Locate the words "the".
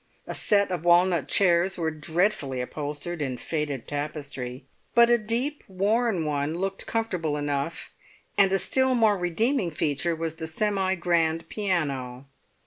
10.37-10.47